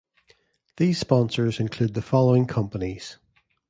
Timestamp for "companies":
2.47-3.19